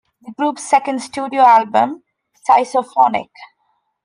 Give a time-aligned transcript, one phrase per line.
[0.23, 2.01] The group's second studio album,
[2.49, 3.29] Schizophonic!